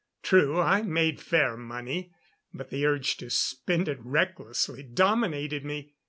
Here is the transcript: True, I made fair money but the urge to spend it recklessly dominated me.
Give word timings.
True, 0.23 0.59
I 0.59 0.81
made 0.81 1.21
fair 1.21 1.55
money 1.55 2.11
but 2.51 2.71
the 2.71 2.87
urge 2.87 3.17
to 3.17 3.29
spend 3.29 3.87
it 3.87 3.99
recklessly 4.01 4.81
dominated 4.81 5.63
me. 5.63 5.93